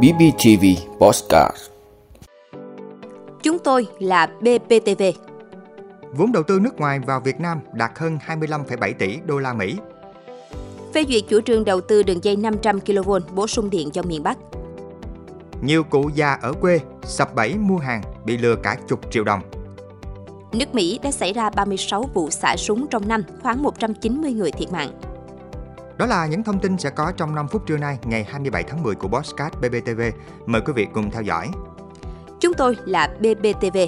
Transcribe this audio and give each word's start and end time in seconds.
BBTV 0.00 0.64
Postcard 0.98 1.56
Chúng 3.42 3.58
tôi 3.58 3.86
là 3.98 4.26
BPTV. 4.40 5.02
Vốn 6.12 6.32
đầu 6.32 6.42
tư 6.42 6.58
nước 6.60 6.80
ngoài 6.80 6.98
vào 7.06 7.20
Việt 7.20 7.40
Nam 7.40 7.60
đạt 7.72 7.90
hơn 7.96 8.18
25,7 8.26 8.92
tỷ 8.98 9.18
đô 9.26 9.38
la 9.38 9.52
Mỹ. 9.52 9.76
Phê 10.94 11.04
duyệt 11.08 11.22
chủ 11.28 11.40
trương 11.40 11.64
đầu 11.64 11.80
tư 11.80 12.02
đường 12.02 12.24
dây 12.24 12.36
500 12.36 12.80
kV 12.80 13.10
bổ 13.34 13.46
sung 13.46 13.70
điện 13.70 13.90
cho 13.90 14.02
miền 14.02 14.22
Bắc. 14.22 14.38
Nhiều 15.62 15.84
cụ 15.84 16.10
già 16.14 16.38
ở 16.42 16.52
quê 16.52 16.80
sập 17.02 17.34
bẫy 17.34 17.54
mua 17.54 17.78
hàng 17.78 18.02
bị 18.24 18.38
lừa 18.38 18.56
cả 18.56 18.76
chục 18.88 19.12
triệu 19.12 19.24
đồng. 19.24 19.40
Nước 20.52 20.74
Mỹ 20.74 21.00
đã 21.02 21.10
xảy 21.10 21.32
ra 21.32 21.50
36 21.50 22.02
vụ 22.14 22.30
xả 22.30 22.56
súng 22.56 22.86
trong 22.86 23.08
năm, 23.08 23.22
khoảng 23.42 23.62
190 23.62 24.32
người 24.32 24.50
thiệt 24.50 24.72
mạng. 24.72 24.90
Đó 26.02 26.06
là 26.06 26.26
những 26.26 26.42
thông 26.42 26.58
tin 26.58 26.78
sẽ 26.78 26.90
có 26.90 27.12
trong 27.16 27.34
5 27.34 27.48
phút 27.48 27.66
trưa 27.66 27.76
nay, 27.76 27.98
ngày 28.04 28.24
27 28.24 28.62
tháng 28.62 28.82
10 28.82 28.94
của 28.94 29.08
Bosscat 29.08 29.60
BBTV. 29.60 30.00
Mời 30.46 30.60
quý 30.66 30.72
vị 30.72 30.86
cùng 30.92 31.10
theo 31.10 31.22
dõi. 31.22 31.48
Chúng 32.40 32.54
tôi 32.54 32.76
là 32.84 33.08
BBTV. 33.18 33.78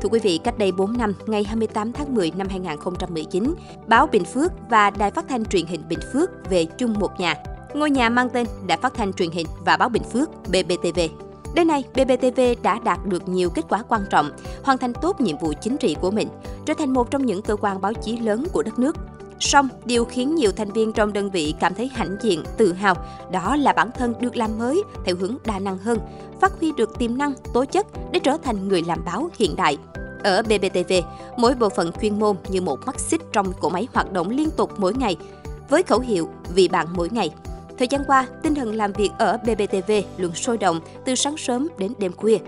Thưa 0.00 0.08
quý 0.08 0.18
vị, 0.22 0.40
cách 0.44 0.58
đây 0.58 0.72
4 0.72 0.98
năm, 0.98 1.14
ngày 1.26 1.44
28 1.44 1.92
tháng 1.92 2.14
10 2.14 2.32
năm 2.36 2.48
2019, 2.48 3.54
báo 3.86 4.06
Bình 4.06 4.24
Phước 4.24 4.52
và 4.70 4.90
Đài 4.90 5.10
Phát 5.10 5.24
thanh 5.28 5.44
Truyền 5.44 5.66
hình 5.66 5.88
Bình 5.88 5.98
Phước 6.12 6.30
về 6.50 6.64
chung 6.64 6.92
một 6.92 7.20
nhà. 7.20 7.34
Ngôi 7.74 7.90
nhà 7.90 8.08
mang 8.08 8.30
tên 8.30 8.46
Đài 8.66 8.78
Phát 8.78 8.94
thanh 8.94 9.12
Truyền 9.12 9.30
hình 9.30 9.46
và 9.64 9.76
báo 9.76 9.88
Bình 9.88 10.04
Phước 10.12 10.30
BBTV. 10.46 11.00
Đến 11.54 11.68
nay, 11.68 11.84
BBTV 11.94 12.40
đã 12.62 12.78
đạt 12.84 13.06
được 13.06 13.28
nhiều 13.28 13.50
kết 13.50 13.64
quả 13.68 13.82
quan 13.88 14.04
trọng, 14.10 14.30
hoàn 14.62 14.78
thành 14.78 14.92
tốt 15.02 15.20
nhiệm 15.20 15.38
vụ 15.38 15.52
chính 15.60 15.76
trị 15.76 15.96
của 16.00 16.10
mình, 16.10 16.28
trở 16.66 16.74
thành 16.78 16.92
một 16.92 17.10
trong 17.10 17.26
những 17.26 17.42
cơ 17.42 17.56
quan 17.56 17.80
báo 17.80 17.92
chí 17.92 18.16
lớn 18.16 18.46
của 18.52 18.62
đất 18.62 18.78
nước. 18.78 18.96
Song, 19.44 19.68
điều 19.84 20.04
khiến 20.04 20.34
nhiều 20.34 20.52
thành 20.52 20.72
viên 20.72 20.92
trong 20.92 21.12
đơn 21.12 21.30
vị 21.30 21.54
cảm 21.60 21.74
thấy 21.74 21.90
hãnh 21.94 22.16
diện, 22.22 22.42
tự 22.56 22.72
hào, 22.72 22.94
đó 23.32 23.56
là 23.56 23.72
bản 23.72 23.90
thân 23.98 24.14
được 24.20 24.36
làm 24.36 24.58
mới 24.58 24.82
theo 25.04 25.16
hướng 25.16 25.36
đa 25.44 25.58
năng 25.58 25.78
hơn, 25.78 25.98
phát 26.40 26.52
huy 26.60 26.72
được 26.76 26.98
tiềm 26.98 27.18
năng, 27.18 27.32
tố 27.54 27.64
chất 27.64 27.86
để 28.12 28.18
trở 28.18 28.36
thành 28.44 28.68
người 28.68 28.82
làm 28.86 29.04
báo 29.04 29.30
hiện 29.38 29.56
đại. 29.56 29.78
Ở 30.22 30.42
BBTV, 30.42 30.92
mỗi 31.36 31.54
bộ 31.54 31.68
phận 31.68 31.92
chuyên 32.02 32.18
môn 32.18 32.36
như 32.48 32.60
một 32.60 32.86
mắt 32.86 33.00
xích 33.00 33.20
trong 33.32 33.52
cỗ 33.60 33.68
máy 33.68 33.88
hoạt 33.92 34.12
động 34.12 34.30
liên 34.30 34.50
tục 34.50 34.70
mỗi 34.78 34.94
ngày, 34.94 35.16
với 35.68 35.82
khẩu 35.82 36.00
hiệu 36.00 36.28
vì 36.54 36.68
bạn 36.68 36.86
mỗi 36.94 37.08
ngày. 37.10 37.30
Thời 37.78 37.88
gian 37.88 38.04
qua, 38.06 38.26
tinh 38.42 38.54
thần 38.54 38.74
làm 38.74 38.92
việc 38.92 39.10
ở 39.18 39.38
BBTV 39.42 39.92
luôn 40.16 40.34
sôi 40.34 40.58
động 40.58 40.80
từ 41.04 41.14
sáng 41.14 41.36
sớm 41.36 41.68
đến 41.78 41.92
đêm 41.98 42.12
khuya. 42.12 42.38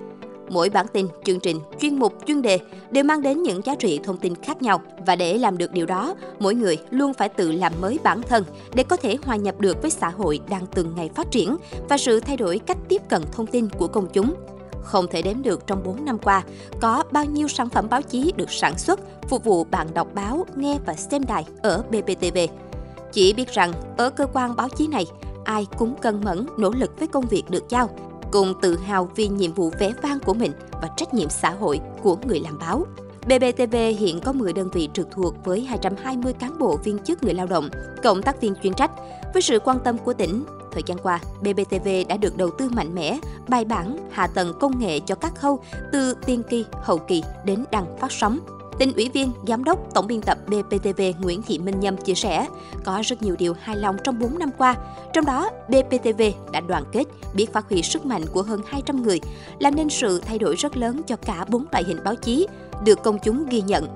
Mỗi 0.50 0.70
bản 0.70 0.86
tin, 0.92 1.08
chương 1.24 1.40
trình, 1.40 1.60
chuyên 1.80 1.98
mục, 1.98 2.14
chuyên 2.26 2.42
đề 2.42 2.58
đều 2.90 3.04
mang 3.04 3.22
đến 3.22 3.42
những 3.42 3.60
giá 3.64 3.74
trị 3.74 4.00
thông 4.04 4.16
tin 4.16 4.34
khác 4.34 4.62
nhau 4.62 4.80
và 5.06 5.16
để 5.16 5.38
làm 5.38 5.58
được 5.58 5.72
điều 5.72 5.86
đó, 5.86 6.14
mỗi 6.38 6.54
người 6.54 6.78
luôn 6.90 7.14
phải 7.14 7.28
tự 7.28 7.52
làm 7.52 7.72
mới 7.80 7.98
bản 8.02 8.22
thân 8.22 8.44
để 8.74 8.82
có 8.82 8.96
thể 8.96 9.16
hòa 9.24 9.36
nhập 9.36 9.60
được 9.60 9.82
với 9.82 9.90
xã 9.90 10.08
hội 10.08 10.40
đang 10.48 10.66
từng 10.74 10.94
ngày 10.96 11.10
phát 11.14 11.30
triển 11.30 11.56
và 11.88 11.98
sự 11.98 12.20
thay 12.20 12.36
đổi 12.36 12.58
cách 12.58 12.78
tiếp 12.88 13.02
cận 13.08 13.22
thông 13.32 13.46
tin 13.46 13.68
của 13.68 13.86
công 13.86 14.06
chúng. 14.12 14.34
Không 14.82 15.06
thể 15.10 15.22
đếm 15.22 15.42
được 15.42 15.66
trong 15.66 15.82
4 15.84 16.04
năm 16.04 16.18
qua, 16.18 16.42
có 16.80 17.02
bao 17.10 17.24
nhiêu 17.24 17.48
sản 17.48 17.68
phẩm 17.68 17.88
báo 17.90 18.02
chí 18.02 18.32
được 18.36 18.50
sản 18.50 18.78
xuất 18.78 19.00
phục 19.28 19.44
vụ 19.44 19.64
bạn 19.64 19.86
đọc 19.94 20.08
báo, 20.14 20.46
nghe 20.56 20.78
và 20.86 20.94
xem 20.94 21.24
đài 21.24 21.44
ở 21.62 21.82
BBTV. 21.90 22.38
Chỉ 23.12 23.32
biết 23.32 23.48
rằng, 23.48 23.72
ở 23.96 24.10
cơ 24.10 24.26
quan 24.32 24.56
báo 24.56 24.68
chí 24.68 24.86
này, 24.86 25.06
ai 25.44 25.66
cũng 25.78 25.94
cân 25.94 26.24
mẫn, 26.24 26.46
nỗ 26.58 26.70
lực 26.70 26.98
với 26.98 27.08
công 27.08 27.26
việc 27.26 27.50
được 27.50 27.64
giao, 27.68 27.90
cùng 28.36 28.54
tự 28.60 28.78
hào 28.78 29.10
vì 29.14 29.28
nhiệm 29.28 29.52
vụ 29.52 29.70
vẻ 29.78 29.92
vang 30.02 30.18
của 30.20 30.34
mình 30.34 30.52
và 30.82 30.88
trách 30.96 31.14
nhiệm 31.14 31.28
xã 31.30 31.50
hội 31.50 31.80
của 32.02 32.16
người 32.26 32.40
làm 32.40 32.58
báo. 32.58 32.86
BBTV 33.26 33.76
hiện 33.98 34.20
có 34.20 34.32
10 34.32 34.52
đơn 34.52 34.70
vị 34.72 34.88
trực 34.92 35.10
thuộc 35.10 35.34
với 35.44 35.60
220 35.60 36.32
cán 36.32 36.58
bộ 36.58 36.76
viên 36.76 36.98
chức 36.98 37.22
người 37.22 37.34
lao 37.34 37.46
động, 37.46 37.68
cộng 38.02 38.22
tác 38.22 38.40
viên 38.40 38.54
chuyên 38.62 38.74
trách. 38.74 38.90
Với 39.32 39.42
sự 39.42 39.58
quan 39.64 39.78
tâm 39.84 39.98
của 39.98 40.12
tỉnh, 40.12 40.44
thời 40.72 40.82
gian 40.86 40.98
qua, 40.98 41.20
BBTV 41.40 41.88
đã 42.08 42.16
được 42.16 42.36
đầu 42.36 42.50
tư 42.58 42.68
mạnh 42.68 42.94
mẽ, 42.94 43.18
bài 43.48 43.64
bản, 43.64 44.08
hạ 44.10 44.26
tầng 44.26 44.52
công 44.60 44.78
nghệ 44.78 45.00
cho 45.00 45.14
các 45.14 45.34
khâu 45.34 45.60
từ 45.92 46.14
tiên 46.26 46.42
kỳ, 46.50 46.64
hậu 46.72 46.98
kỳ 46.98 47.22
đến 47.44 47.64
đăng 47.70 47.98
phát 47.98 48.12
sóng. 48.12 48.38
Tỉnh 48.78 48.92
ủy 48.96 49.08
viên, 49.08 49.32
giám 49.46 49.64
đốc, 49.64 49.94
tổng 49.94 50.06
biên 50.06 50.20
tập 50.20 50.38
BPTV 50.46 51.02
Nguyễn 51.20 51.42
Thị 51.42 51.58
Minh 51.58 51.80
Nhâm 51.80 51.96
chia 51.96 52.14
sẻ, 52.14 52.46
có 52.84 53.02
rất 53.04 53.22
nhiều 53.22 53.36
điều 53.38 53.54
hài 53.60 53.76
lòng 53.76 53.96
trong 54.04 54.18
4 54.18 54.38
năm 54.38 54.50
qua. 54.58 54.74
Trong 55.12 55.24
đó, 55.24 55.50
BPTV 55.68 56.22
đã 56.52 56.60
đoàn 56.60 56.84
kết, 56.92 57.04
biết 57.34 57.52
phát 57.52 57.68
huy 57.68 57.82
sức 57.82 58.06
mạnh 58.06 58.22
của 58.32 58.42
hơn 58.42 58.60
200 58.66 59.02
người, 59.02 59.20
làm 59.58 59.74
nên 59.74 59.88
sự 59.88 60.20
thay 60.26 60.38
đổi 60.38 60.56
rất 60.56 60.76
lớn 60.76 61.00
cho 61.06 61.16
cả 61.16 61.44
bốn 61.48 61.64
loại 61.72 61.84
hình 61.84 61.98
báo 62.04 62.14
chí, 62.14 62.46
được 62.84 63.02
công 63.02 63.18
chúng 63.18 63.46
ghi 63.48 63.60
nhận. 63.60 63.86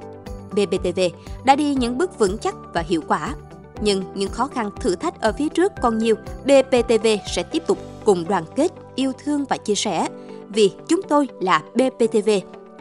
BPTV 0.52 1.00
đã 1.44 1.56
đi 1.56 1.74
những 1.74 1.98
bước 1.98 2.18
vững 2.18 2.38
chắc 2.38 2.54
và 2.74 2.80
hiệu 2.80 3.02
quả. 3.08 3.34
Nhưng 3.80 4.04
những 4.14 4.30
khó 4.30 4.46
khăn 4.46 4.70
thử 4.80 4.94
thách 4.94 5.20
ở 5.20 5.32
phía 5.32 5.48
trước 5.48 5.72
còn 5.82 5.98
nhiều, 5.98 6.14
BPTV 6.44 7.06
sẽ 7.34 7.42
tiếp 7.42 7.62
tục 7.66 7.78
cùng 8.04 8.24
đoàn 8.28 8.44
kết, 8.56 8.72
yêu 8.94 9.12
thương 9.24 9.44
và 9.44 9.56
chia 9.56 9.74
sẻ. 9.74 10.08
Vì 10.48 10.70
chúng 10.88 11.00
tôi 11.08 11.28
là 11.40 11.62
BPTV, 11.74 12.30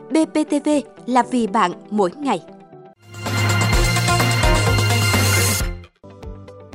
BPTV 0.10 0.70
là 1.06 1.24
vì 1.32 1.48
bạn 1.48 1.72
mỗi 1.90 2.12
ngày. 2.18 2.40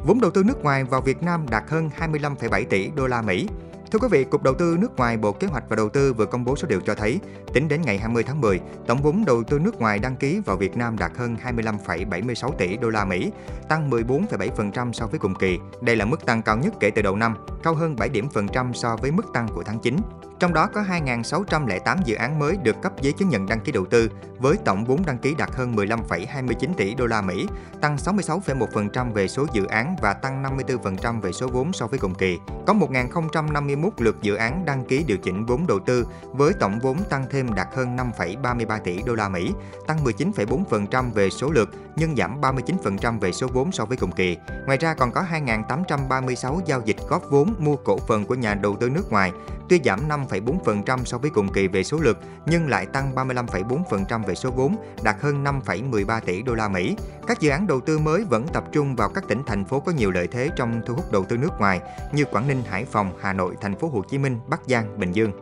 Vốn 0.07 0.21
đầu 0.21 0.31
tư 0.31 0.43
nước 0.43 0.63
ngoài 0.63 0.85
vào 0.85 1.01
Việt 1.01 1.23
Nam 1.23 1.47
đạt 1.51 1.65
hơn 1.69 1.91
25,7 1.99 2.65
tỷ 2.71 2.91
đô 2.97 3.07
la 3.07 3.23
Mỹ. 3.23 3.47
Thưa 3.91 3.99
quý 3.99 4.09
vị, 4.11 4.25
Cục 4.25 4.43
Đầu 4.43 4.55
tư 4.55 4.77
nước 4.81 4.97
ngoài 4.97 5.17
Bộ 5.17 5.33
Kế 5.33 5.47
hoạch 5.47 5.65
và 5.69 5.77
Đầu 5.77 5.89
tư 5.89 6.13
vừa 6.13 6.27
công 6.27 6.45
bố 6.45 6.57
số 6.57 6.69
liệu 6.71 6.81
cho 6.81 6.95
thấy, 6.95 7.19
tính 7.53 7.69
đến 7.69 7.83
ngày 7.83 7.99
20 7.99 8.23
tháng 8.23 8.41
10, 8.41 8.61
tổng 8.87 9.03
vốn 9.03 9.25
đầu 9.25 9.43
tư 9.43 9.59
nước 9.59 9.81
ngoài 9.81 9.99
đăng 9.99 10.17
ký 10.17 10.41
vào 10.47 10.57
Việt 10.57 10.77
Nam 10.77 10.99
đạt 10.99 11.13
hơn 11.17 11.37
25,76 11.45 12.51
tỷ 12.51 12.77
đô 12.77 12.91
la 12.91 13.05
Mỹ, 13.05 13.33
tăng 13.69 13.91
14,7% 13.91 14.93
so 14.93 15.07
với 15.07 15.19
cùng 15.19 15.35
kỳ. 15.35 15.59
Đây 15.81 15.97
là 15.97 16.05
mức 16.05 16.27
tăng 16.27 16.43
cao 16.43 16.57
nhất 16.57 16.75
kể 16.81 16.91
từ 16.91 17.03
đầu 17.03 17.17
năm, 17.17 17.37
cao 17.63 17.75
hơn 17.75 17.97
7 17.97 18.09
điểm 18.09 18.29
phần 18.33 18.49
trăm 18.49 18.75
so 18.75 18.97
với 18.97 19.11
mức 19.11 19.25
tăng 19.35 19.49
của 19.55 19.63
tháng 19.63 19.79
9. 19.79 19.97
Trong 20.39 20.55
đó 20.55 20.69
có 20.75 20.83
2.608 20.83 21.97
dự 22.05 22.15
án 22.15 22.39
mới 22.39 22.57
được 22.57 22.77
cấp 22.83 22.93
giấy 23.01 23.13
chứng 23.13 23.29
nhận 23.29 23.47
đăng 23.47 23.61
ký 23.61 23.73
đầu 23.73 23.87
tư 23.87 24.11
với 24.39 24.57
tổng 24.65 24.85
vốn 24.85 25.07
đăng 25.07 25.19
ký 25.19 25.35
đạt 25.39 25.51
hơn 25.55 25.77
15,29 25.77 26.75
tỷ 26.77 26.95
đô 26.95 27.07
la 27.07 27.23
Mỹ, 27.23 27.47
tăng 27.81 27.97
66,1% 27.97 29.13
về 29.13 29.29
số 29.29 29.47
dự 29.53 29.67
án 29.67 29.97
và 30.03 30.13
tăng 30.13 30.43
54% 30.43 31.21
về 31.21 31.33
số 31.33 31.49
vốn 31.49 31.73
so 31.73 31.87
với 31.87 31.99
cùng 31.99 32.15
kỳ. 32.15 32.39
Có 32.67 32.75
1.051 32.75 33.91
lượt 33.99 34.17
dự 34.23 34.35
án 34.35 34.65
đăng 34.65 34.85
ký 34.85 35.05
điều 35.07 35.19
chỉnh 35.19 35.47
vốn 35.47 35.67
đầu 35.67 35.79
tư 35.79 36.07
với 36.33 36.53
tổng 36.61 36.79
vốn 36.79 36.97
tăng 37.11 37.25
thêm 37.31 37.55
đạt 37.55 37.69
hơn 37.75 37.97
5,33 37.97 38.79
tỷ 38.85 39.03
đô 39.07 39.15
la 39.15 39.29
Mỹ, 39.29 39.53
tăng 39.87 40.05
19,4% 40.05 41.11
về 41.11 41.31
số 41.31 41.51
lượt 41.51 41.71
nhưng 41.97 42.17
giảm 42.17 42.41
39% 42.41 43.21
về 43.21 43.33
số 43.33 43.47
vốn 43.47 43.73
so 43.73 43.85
với 43.85 43.97
cùng 43.97 44.13
kỳ. 44.13 44.37
Ngoài 44.67 44.79
ra 44.79 44.95
còn 44.95 45.13
có 45.13 45.25
2.836 45.33 46.61
giao 46.67 46.83
dịch 46.85 46.97
góp 47.09 47.23
vốn 47.31 47.55
mua 47.59 47.77
cổ 47.77 47.99
phần 47.99 48.25
của 48.25 48.35
nhà 48.35 48.55
đầu 48.55 48.77
tư 48.81 48.91
nước 48.91 49.11
ngoài, 49.11 49.33
tuy 49.69 49.81
giảm 49.85 50.09
5,4% 50.29 51.05
so 51.05 51.19
với 51.19 51.31
cùng 51.31 51.49
kỳ 51.49 51.69
về 51.69 51.85
số 51.85 51.99
lượt 52.01 52.19
nhưng 52.47 52.69
lại 52.69 52.87
tăng 52.87 53.15
35,4% 53.15 54.25
về 54.25 54.35
số 54.35 54.51
vốn, 54.51 54.77
đạt 55.03 55.17
hơn 55.21 55.45
5,13 55.45 56.21
tỷ 56.21 56.43
đô 56.43 56.55
la 56.55 56.69
Mỹ. 56.69 56.97
Các 57.27 57.41
dự 57.41 57.51
án 57.51 57.67
đầu 57.67 57.81
tư 57.81 57.99
mới 57.99 58.25
vẫn 58.25 58.47
tập 58.53 58.65
trung 58.73 58.97
vào 58.97 59.09
các 59.09 59.25
tỉnh 59.29 59.43
thành 59.47 59.65
phố 59.65 59.81
có 59.81 59.93
nhiều 59.93 60.11
lợi 60.11 60.27
thế 60.27 60.51
trong 60.57 60.83
thu 60.87 60.95
hút 60.95 61.13
đầu 61.13 61.25
tư 61.29 61.37
nước 61.37 61.51
ngoài 61.59 61.81
như 62.13 62.25
Quảng 62.25 62.49
Ninh, 62.49 62.63
Hải 62.69 62.85
Phòng, 62.85 63.11
Hà 63.21 63.33
Nội, 63.33 63.55
Thành 63.61 63.77
phố 63.77 63.89
Hồ 63.89 64.03
Chí 64.11 64.19
Minh, 64.19 64.39
Bắc 64.49 64.61
Giang, 64.67 64.99
Bình 64.99 65.13
Dương. 65.13 65.33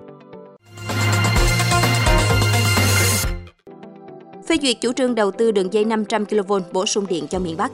Phê 4.48 4.56
duyệt 4.62 4.76
chủ 4.81 4.92
trương 4.92 5.15
đầu 5.15 5.31
tư 5.31 5.50
đường 5.50 5.72
dây 5.72 5.84
500 5.84 6.26
kV 6.26 6.53
bổ 6.72 6.87
sung 6.87 7.06
điện 7.06 7.26
cho 7.31 7.38
miền 7.38 7.56
Bắc. 7.56 7.72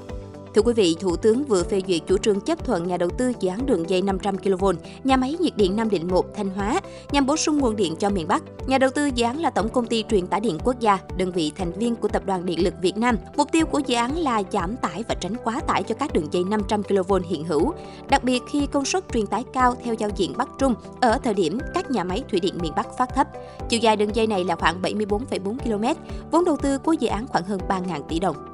Thưa 0.54 0.62
quý 0.62 0.72
vị, 0.72 0.96
Thủ 1.00 1.16
tướng 1.16 1.44
vừa 1.44 1.62
phê 1.62 1.80
duyệt 1.88 2.00
chủ 2.06 2.18
trương 2.18 2.40
chấp 2.40 2.64
thuận 2.64 2.86
nhà 2.86 2.96
đầu 2.96 3.10
tư 3.10 3.32
dự 3.40 3.48
án 3.48 3.66
đường 3.66 3.90
dây 3.90 4.02
500 4.02 4.38
kV, 4.38 4.64
nhà 5.04 5.16
máy 5.16 5.36
nhiệt 5.40 5.56
điện 5.56 5.76
Nam 5.76 5.90
Định 5.90 6.08
1 6.08 6.26
Thanh 6.34 6.50
Hóa 6.50 6.80
nhằm 7.12 7.26
bổ 7.26 7.36
sung 7.36 7.58
nguồn 7.58 7.76
điện 7.76 7.96
cho 7.96 8.10
miền 8.10 8.28
Bắc. 8.28 8.42
Nhà 8.66 8.78
đầu 8.78 8.90
tư 8.94 9.06
dự 9.14 9.24
án 9.24 9.40
là 9.40 9.50
Tổng 9.50 9.68
công 9.68 9.86
ty 9.86 10.04
truyền 10.10 10.26
tải 10.26 10.40
điện 10.40 10.58
quốc 10.64 10.80
gia, 10.80 10.98
đơn 11.16 11.32
vị 11.32 11.52
thành 11.56 11.72
viên 11.72 11.96
của 11.96 12.08
Tập 12.08 12.22
đoàn 12.26 12.46
Điện 12.46 12.64
lực 12.64 12.74
Việt 12.82 12.96
Nam. 12.96 13.16
Mục 13.36 13.52
tiêu 13.52 13.66
của 13.66 13.78
dự 13.78 13.94
án 13.94 14.16
là 14.16 14.42
giảm 14.52 14.76
tải 14.76 15.04
và 15.08 15.14
tránh 15.14 15.34
quá 15.44 15.60
tải 15.60 15.82
cho 15.82 15.94
các 15.94 16.12
đường 16.12 16.28
dây 16.32 16.44
500 16.44 16.82
kV 16.82 17.14
hiện 17.28 17.44
hữu, 17.44 17.72
đặc 18.10 18.24
biệt 18.24 18.42
khi 18.50 18.66
công 18.66 18.84
suất 18.84 19.04
truyền 19.12 19.26
tải 19.26 19.44
cao 19.52 19.74
theo 19.84 19.94
giao 19.94 20.10
diện 20.16 20.32
Bắc 20.36 20.48
Trung 20.58 20.74
ở 21.00 21.18
thời 21.24 21.34
điểm 21.34 21.58
các 21.74 21.90
nhà 21.90 22.04
máy 22.04 22.22
thủy 22.30 22.40
điện 22.40 22.54
miền 22.60 22.72
Bắc 22.76 22.98
phát 22.98 23.14
thấp. 23.14 23.26
Chiều 23.68 23.80
dài 23.80 23.96
đường 23.96 24.16
dây 24.16 24.26
này 24.26 24.44
là 24.44 24.56
khoảng 24.56 24.82
74,4 24.82 25.58
km, 25.58 26.00
vốn 26.30 26.44
đầu 26.44 26.56
tư 26.62 26.78
của 26.78 26.92
dự 26.92 27.08
án 27.08 27.26
khoảng 27.26 27.44
hơn 27.44 27.60
3.000 27.68 28.02
tỷ 28.08 28.18
đồng. 28.18 28.47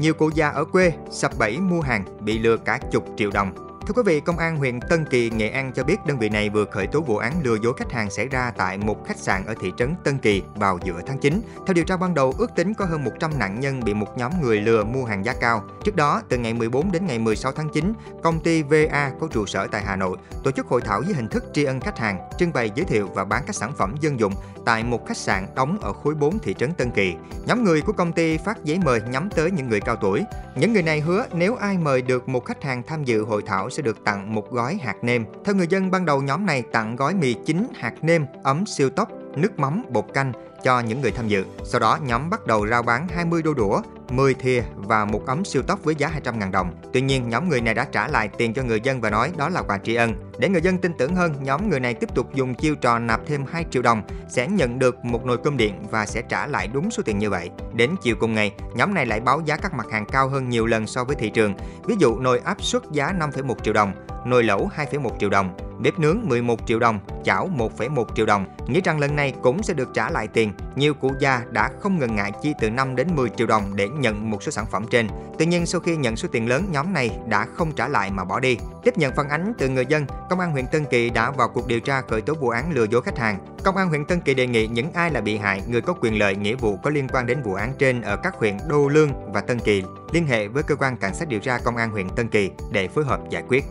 Nhiều 0.00 0.14
cụ 0.14 0.30
già 0.34 0.48
ở 0.48 0.64
quê 0.64 0.92
sập 1.10 1.38
bẫy 1.38 1.60
mua 1.60 1.80
hàng, 1.80 2.04
bị 2.20 2.38
lừa 2.38 2.56
cả 2.56 2.78
chục 2.92 3.04
triệu 3.16 3.30
đồng. 3.30 3.69
Thưa 3.86 3.94
quý 3.94 4.02
vị, 4.06 4.20
Công 4.20 4.38
an 4.38 4.56
huyện 4.56 4.80
Tân 4.80 5.04
Kỳ, 5.04 5.30
Nghệ 5.30 5.48
An 5.48 5.72
cho 5.72 5.84
biết 5.84 5.96
đơn 6.06 6.18
vị 6.18 6.28
này 6.28 6.50
vừa 6.50 6.64
khởi 6.64 6.86
tố 6.86 7.00
vụ 7.00 7.16
án 7.16 7.32
lừa 7.44 7.56
dối 7.62 7.72
khách 7.76 7.92
hàng 7.92 8.10
xảy 8.10 8.28
ra 8.28 8.52
tại 8.56 8.78
một 8.78 9.06
khách 9.06 9.16
sạn 9.16 9.46
ở 9.46 9.54
thị 9.60 9.72
trấn 9.76 9.94
Tân 10.04 10.18
Kỳ 10.18 10.42
vào 10.54 10.78
giữa 10.84 11.00
tháng 11.06 11.18
9. 11.18 11.40
Theo 11.66 11.74
điều 11.74 11.84
tra 11.84 11.96
ban 11.96 12.14
đầu, 12.14 12.34
ước 12.38 12.50
tính 12.56 12.74
có 12.74 12.84
hơn 12.84 13.04
100 13.04 13.38
nạn 13.38 13.60
nhân 13.60 13.80
bị 13.84 13.94
một 13.94 14.18
nhóm 14.18 14.32
người 14.42 14.60
lừa 14.60 14.84
mua 14.84 15.04
hàng 15.04 15.24
giá 15.24 15.34
cao. 15.40 15.64
Trước 15.84 15.96
đó, 15.96 16.22
từ 16.28 16.38
ngày 16.38 16.54
14 16.54 16.92
đến 16.92 17.06
ngày 17.06 17.18
16 17.18 17.52
tháng 17.52 17.68
9, 17.68 17.92
công 18.22 18.40
ty 18.40 18.62
VA 18.62 19.12
có 19.20 19.28
trụ 19.30 19.46
sở 19.46 19.66
tại 19.66 19.82
Hà 19.82 19.96
Nội 19.96 20.16
tổ 20.44 20.50
chức 20.50 20.66
hội 20.66 20.80
thảo 20.80 21.02
với 21.06 21.14
hình 21.14 21.28
thức 21.28 21.44
tri 21.52 21.64
ân 21.64 21.80
khách 21.80 21.98
hàng, 21.98 22.18
trưng 22.38 22.52
bày 22.52 22.70
giới 22.74 22.84
thiệu 22.84 23.08
và 23.14 23.24
bán 23.24 23.42
các 23.46 23.54
sản 23.54 23.72
phẩm 23.76 23.94
dân 24.00 24.20
dụng 24.20 24.34
tại 24.64 24.84
một 24.84 25.06
khách 25.06 25.16
sạn 25.16 25.46
đóng 25.54 25.78
ở 25.82 25.92
khối 25.92 26.14
4 26.14 26.38
thị 26.38 26.54
trấn 26.58 26.72
Tân 26.74 26.90
Kỳ. 26.90 27.14
Nhóm 27.46 27.64
người 27.64 27.80
của 27.80 27.92
công 27.92 28.12
ty 28.12 28.36
phát 28.36 28.64
giấy 28.64 28.78
mời 28.84 29.00
nhắm 29.10 29.28
tới 29.36 29.50
những 29.50 29.68
người 29.68 29.80
cao 29.80 29.96
tuổi. 29.96 30.24
Những 30.54 30.72
người 30.72 30.82
này 30.82 31.00
hứa 31.00 31.26
nếu 31.32 31.56
ai 31.56 31.78
mời 31.78 32.02
được 32.02 32.28
một 32.28 32.44
khách 32.44 32.62
hàng 32.62 32.82
tham 32.82 33.04
dự 33.04 33.24
hội 33.24 33.42
thảo 33.46 33.69
sẽ 33.70 33.82
được 33.82 34.04
tặng 34.04 34.34
một 34.34 34.50
gói 34.50 34.78
hạt 34.82 34.96
nêm. 35.02 35.24
Theo 35.44 35.54
người 35.54 35.66
dân, 35.66 35.90
ban 35.90 36.06
đầu 36.06 36.22
nhóm 36.22 36.46
này 36.46 36.62
tặng 36.72 36.96
gói 36.96 37.14
mì 37.14 37.34
chính 37.46 37.66
hạt 37.74 37.94
nêm, 38.02 38.26
ấm 38.42 38.66
siêu 38.66 38.90
tốc, 38.90 39.08
nước 39.36 39.58
mắm, 39.58 39.84
bột 39.90 40.04
canh 40.14 40.32
cho 40.62 40.80
những 40.80 41.00
người 41.00 41.10
tham 41.10 41.28
dự. 41.28 41.44
Sau 41.64 41.80
đó, 41.80 41.98
nhóm 42.02 42.30
bắt 42.30 42.46
đầu 42.46 42.66
rao 42.66 42.82
bán 42.82 43.08
20 43.08 43.42
đôi 43.42 43.54
đũa, 43.54 43.82
10 44.10 44.34
thìa 44.34 44.62
và 44.76 45.04
một 45.04 45.26
ấm 45.26 45.44
siêu 45.44 45.62
tốc 45.62 45.84
với 45.84 45.94
giá 45.94 46.10
200.000 46.24 46.50
đồng. 46.50 46.74
Tuy 46.92 47.00
nhiên, 47.00 47.28
nhóm 47.28 47.48
người 47.48 47.60
này 47.60 47.74
đã 47.74 47.84
trả 47.84 48.08
lại 48.08 48.28
tiền 48.28 48.54
cho 48.54 48.62
người 48.62 48.80
dân 48.80 49.00
và 49.00 49.10
nói 49.10 49.32
đó 49.36 49.48
là 49.48 49.62
quà 49.62 49.78
tri 49.78 49.94
ân. 49.94 50.14
Để 50.38 50.48
người 50.48 50.62
dân 50.62 50.78
tin 50.78 50.92
tưởng 50.98 51.14
hơn, 51.14 51.34
nhóm 51.40 51.70
người 51.70 51.80
này 51.80 51.94
tiếp 51.94 52.14
tục 52.14 52.34
dùng 52.34 52.54
chiêu 52.54 52.74
trò 52.74 52.98
nạp 52.98 53.20
thêm 53.26 53.44
2 53.50 53.64
triệu 53.70 53.82
đồng, 53.82 54.02
sẽ 54.28 54.48
nhận 54.48 54.78
được 54.78 55.04
một 55.04 55.24
nồi 55.24 55.38
cơm 55.44 55.56
điện 55.56 55.74
và 55.90 56.06
sẽ 56.06 56.22
trả 56.22 56.46
lại 56.46 56.68
đúng 56.68 56.90
số 56.90 57.02
tiền 57.02 57.18
như 57.18 57.30
vậy. 57.30 57.50
Đến 57.72 57.90
chiều 58.02 58.16
cùng 58.20 58.34
ngày, 58.34 58.54
nhóm 58.74 58.94
này 58.94 59.06
lại 59.06 59.20
báo 59.20 59.40
giá 59.44 59.56
các 59.56 59.74
mặt 59.74 59.86
hàng 59.90 60.06
cao 60.06 60.28
hơn 60.28 60.48
nhiều 60.48 60.66
lần 60.66 60.86
so 60.86 61.04
với 61.04 61.16
thị 61.16 61.30
trường. 61.30 61.54
Ví 61.84 61.94
dụ 61.98 62.18
nồi 62.18 62.40
áp 62.44 62.62
suất 62.62 62.82
giá 62.92 63.12
5,1 63.12 63.54
triệu 63.62 63.74
đồng, 63.74 63.92
nồi 64.24 64.42
lẩu 64.44 64.70
2,1 64.76 65.10
triệu 65.18 65.30
đồng, 65.30 65.56
bếp 65.82 65.98
nướng 65.98 66.20
11 66.24 66.66
triệu 66.66 66.78
đồng, 66.78 67.00
chảo 67.24 67.50
1,1 67.56 68.04
triệu 68.14 68.26
đồng. 68.26 68.46
Nghĩ 68.66 68.80
rằng 68.80 68.98
lần 68.98 69.16
này 69.16 69.34
cũng 69.42 69.62
sẽ 69.62 69.74
được 69.74 69.88
trả 69.94 70.10
lại 70.10 70.28
tiền. 70.28 70.52
Nhiều 70.76 70.94
cụ 70.94 71.12
già 71.18 71.42
đã 71.50 71.70
không 71.80 71.98
ngần 71.98 72.16
ngại 72.16 72.32
chi 72.42 72.54
từ 72.60 72.70
5 72.70 72.96
đến 72.96 73.08
10 73.14 73.28
triệu 73.28 73.46
đồng 73.46 73.76
để 73.76 73.88
nhận 73.88 74.30
một 74.30 74.42
số 74.42 74.50
sản 74.50 74.66
phẩm 74.70 74.86
trên. 74.90 75.08
Tuy 75.38 75.46
nhiên 75.46 75.66
sau 75.66 75.80
khi 75.80 75.96
nhận 75.96 76.16
số 76.16 76.28
tiền 76.32 76.48
lớn, 76.48 76.64
nhóm 76.70 76.92
này 76.92 77.10
đã 77.26 77.46
không 77.54 77.72
trả 77.72 77.88
lại 77.88 78.10
mà 78.10 78.24
bỏ 78.24 78.40
đi. 78.40 78.58
Tiếp 78.82 78.98
nhận 78.98 79.14
phản 79.16 79.28
ánh 79.28 79.52
từ 79.58 79.68
người 79.68 79.86
dân, 79.86 80.06
Công 80.30 80.40
an 80.40 80.52
huyện 80.52 80.66
Tân 80.66 80.84
Kỳ 80.84 81.10
đã 81.10 81.30
vào 81.30 81.48
cuộc 81.48 81.66
điều 81.66 81.80
tra 81.80 82.00
khởi 82.00 82.20
tố 82.20 82.34
vụ 82.34 82.48
án 82.48 82.72
lừa 82.72 82.84
dối 82.84 83.02
khách 83.02 83.18
hàng. 83.18 83.38
Công 83.64 83.76
an 83.76 83.88
huyện 83.88 84.04
Tân 84.04 84.20
Kỳ 84.20 84.34
đề 84.34 84.46
nghị 84.46 84.66
những 84.66 84.92
ai 84.92 85.10
là 85.10 85.20
bị 85.20 85.38
hại, 85.38 85.62
người 85.66 85.80
có 85.80 85.92
quyền 86.00 86.18
lợi 86.18 86.36
nghĩa 86.36 86.54
vụ 86.54 86.76
có 86.82 86.90
liên 86.90 87.08
quan 87.12 87.26
đến 87.26 87.42
vụ 87.42 87.54
án 87.54 87.72
trên 87.78 88.02
ở 88.02 88.16
các 88.16 88.34
huyện 88.34 88.56
Đô 88.68 88.88
Lương 88.88 89.32
và 89.32 89.40
Tân 89.40 89.58
Kỳ 89.58 89.82
liên 90.12 90.26
hệ 90.26 90.48
với 90.48 90.62
cơ 90.62 90.76
quan 90.76 90.96
cảnh 90.96 91.14
sát 91.14 91.28
điều 91.28 91.40
tra 91.40 91.58
Công 91.58 91.76
an 91.76 91.90
huyện 91.90 92.08
Tân 92.08 92.28
Kỳ 92.28 92.50
để 92.70 92.88
phối 92.88 93.04
hợp 93.04 93.20
giải 93.30 93.42
quyết. 93.48 93.64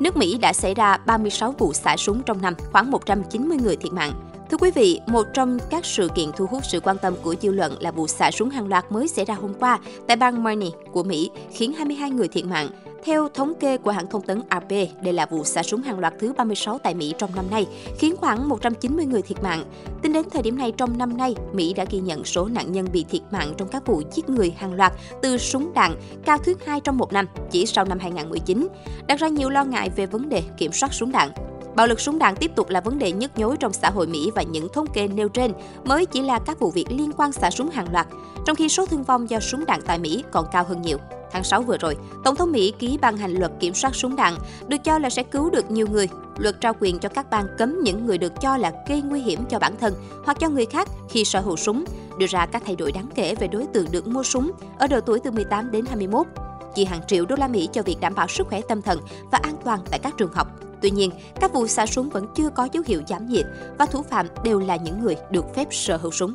Nước 0.00 0.16
Mỹ 0.16 0.38
đã 0.38 0.52
xảy 0.52 0.74
ra 0.74 0.96
36 0.96 1.54
vụ 1.58 1.72
xả 1.72 1.96
súng 1.96 2.22
trong 2.22 2.42
năm, 2.42 2.54
khoảng 2.72 2.90
190 2.90 3.58
người 3.62 3.76
thiệt 3.76 3.92
mạng. 3.92 4.12
Thưa 4.50 4.56
quý 4.56 4.70
vị, 4.70 5.00
một 5.06 5.26
trong 5.34 5.58
các 5.70 5.84
sự 5.84 6.08
kiện 6.14 6.30
thu 6.36 6.46
hút 6.46 6.64
sự 6.64 6.80
quan 6.80 6.96
tâm 7.02 7.14
của 7.22 7.34
dư 7.42 7.52
luận 7.52 7.76
là 7.80 7.90
vụ 7.90 8.06
xả 8.06 8.30
súng 8.30 8.50
hàng 8.50 8.68
loạt 8.68 8.92
mới 8.92 9.08
xảy 9.08 9.24
ra 9.24 9.34
hôm 9.34 9.54
qua 9.54 9.78
tại 10.06 10.16
bang 10.16 10.42
Maine 10.42 10.66
của 10.92 11.02
Mỹ, 11.02 11.30
khiến 11.52 11.72
22 11.72 12.10
người 12.10 12.28
thiệt 12.28 12.44
mạng. 12.44 12.68
Theo 13.04 13.28
thống 13.28 13.52
kê 13.60 13.76
của 13.76 13.90
hãng 13.90 14.06
thông 14.06 14.22
tấn 14.22 14.42
AP, 14.48 14.68
đây 15.02 15.12
là 15.12 15.26
vụ 15.26 15.44
xả 15.44 15.62
súng 15.62 15.82
hàng 15.82 15.98
loạt 15.98 16.14
thứ 16.18 16.32
36 16.32 16.78
tại 16.78 16.94
Mỹ 16.94 17.14
trong 17.18 17.30
năm 17.36 17.44
nay, 17.50 17.66
khiến 17.98 18.16
khoảng 18.16 18.48
190 18.48 19.06
người 19.06 19.22
thiệt 19.22 19.42
mạng. 19.42 19.64
Tính 20.02 20.12
đến 20.12 20.30
thời 20.30 20.42
điểm 20.42 20.58
này 20.58 20.72
trong 20.72 20.98
năm 20.98 21.16
nay, 21.16 21.34
Mỹ 21.52 21.74
đã 21.74 21.84
ghi 21.90 21.98
nhận 21.98 22.24
số 22.24 22.48
nạn 22.48 22.72
nhân 22.72 22.86
bị 22.92 23.04
thiệt 23.04 23.22
mạng 23.30 23.52
trong 23.56 23.68
các 23.68 23.86
vụ 23.86 24.02
giết 24.12 24.28
người 24.28 24.54
hàng 24.56 24.74
loạt 24.74 24.92
từ 25.22 25.38
súng 25.38 25.72
đạn 25.74 25.96
cao 26.24 26.38
thứ 26.38 26.54
hai 26.66 26.80
trong 26.80 26.98
một 26.98 27.12
năm, 27.12 27.26
chỉ 27.50 27.66
sau 27.66 27.84
năm 27.84 27.98
2019, 27.98 28.68
đặt 29.06 29.20
ra 29.20 29.28
nhiều 29.28 29.50
lo 29.50 29.64
ngại 29.64 29.90
về 29.96 30.06
vấn 30.06 30.28
đề 30.28 30.42
kiểm 30.58 30.72
soát 30.72 30.92
súng 30.92 31.12
đạn. 31.12 31.30
Bạo 31.76 31.86
lực 31.86 32.00
súng 32.00 32.18
đạn 32.18 32.36
tiếp 32.36 32.50
tục 32.56 32.70
là 32.70 32.80
vấn 32.80 32.98
đề 32.98 33.12
nhức 33.12 33.38
nhối 33.38 33.56
trong 33.56 33.72
xã 33.72 33.90
hội 33.90 34.06
Mỹ 34.06 34.30
và 34.34 34.42
những 34.42 34.68
thống 34.72 34.86
kê 34.86 35.08
nêu 35.08 35.28
trên 35.28 35.52
mới 35.84 36.06
chỉ 36.06 36.22
là 36.22 36.38
các 36.38 36.58
vụ 36.60 36.70
việc 36.70 36.86
liên 36.90 37.12
quan 37.16 37.32
xả 37.32 37.50
súng 37.50 37.70
hàng 37.70 37.92
loạt, 37.92 38.06
trong 38.46 38.56
khi 38.56 38.68
số 38.68 38.86
thương 38.86 39.02
vong 39.02 39.30
do 39.30 39.40
súng 39.40 39.64
đạn 39.66 39.80
tại 39.86 39.98
Mỹ 39.98 40.24
còn 40.32 40.46
cao 40.52 40.64
hơn 40.64 40.82
nhiều. 40.82 40.98
Tháng 41.32 41.44
6 41.44 41.62
vừa 41.62 41.76
rồi, 41.78 41.96
Tổng 42.24 42.36
thống 42.36 42.52
Mỹ 42.52 42.72
ký 42.78 42.98
ban 43.00 43.16
hành 43.16 43.32
luật 43.32 43.52
kiểm 43.60 43.74
soát 43.74 43.94
súng 43.94 44.16
đạn, 44.16 44.34
được 44.68 44.76
cho 44.84 44.98
là 44.98 45.10
sẽ 45.10 45.22
cứu 45.22 45.50
được 45.50 45.70
nhiều 45.70 45.86
người. 45.92 46.08
Luật 46.38 46.60
trao 46.60 46.74
quyền 46.80 46.98
cho 46.98 47.08
các 47.08 47.30
bang 47.30 47.46
cấm 47.58 47.80
những 47.82 48.06
người 48.06 48.18
được 48.18 48.40
cho 48.40 48.56
là 48.56 48.72
gây 48.88 49.02
nguy 49.02 49.20
hiểm 49.20 49.44
cho 49.48 49.58
bản 49.58 49.76
thân 49.80 49.94
hoặc 50.24 50.40
cho 50.40 50.48
người 50.48 50.66
khác 50.66 50.88
khi 51.08 51.24
sở 51.24 51.40
hữu 51.40 51.56
súng, 51.56 51.84
đưa 52.18 52.26
ra 52.26 52.46
các 52.46 52.62
thay 52.66 52.76
đổi 52.76 52.92
đáng 52.92 53.08
kể 53.14 53.34
về 53.34 53.48
đối 53.48 53.66
tượng 53.66 53.86
được 53.90 54.06
mua 54.06 54.22
súng 54.22 54.50
ở 54.78 54.86
độ 54.86 55.00
tuổi 55.00 55.20
từ 55.20 55.30
18 55.30 55.70
đến 55.70 55.84
21 55.86 56.26
chi 56.74 56.84
hàng 56.84 57.00
triệu 57.06 57.26
đô 57.26 57.36
la 57.36 57.48
Mỹ 57.48 57.68
cho 57.72 57.82
việc 57.82 57.96
đảm 58.00 58.14
bảo 58.14 58.28
sức 58.28 58.46
khỏe 58.46 58.60
tâm 58.68 58.82
thần 58.82 59.00
và 59.32 59.38
an 59.42 59.56
toàn 59.64 59.80
tại 59.90 59.98
các 59.98 60.14
trường 60.16 60.32
học. 60.32 60.48
Tuy 60.82 60.90
nhiên, 60.90 61.10
các 61.40 61.52
vụ 61.52 61.66
xả 61.66 61.86
súng 61.86 62.10
vẫn 62.10 62.26
chưa 62.34 62.50
có 62.50 62.68
dấu 62.72 62.82
hiệu 62.86 63.02
giảm 63.08 63.26
nhiệt 63.26 63.46
và 63.78 63.86
thủ 63.86 64.02
phạm 64.02 64.26
đều 64.44 64.58
là 64.58 64.76
những 64.76 65.00
người 65.02 65.16
được 65.30 65.54
phép 65.54 65.68
sở 65.70 65.96
hữu 65.96 66.10
súng. 66.10 66.34